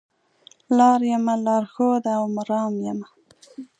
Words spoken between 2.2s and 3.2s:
مرام یمه